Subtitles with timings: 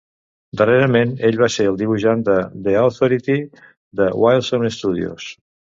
[0.61, 3.39] Darrerament ell va ser el dibuixant de "The Authority"
[4.03, 5.33] de Wildstorm Studios.